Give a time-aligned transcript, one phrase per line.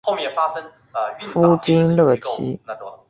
[1.23, 2.59] 夫金乐琦。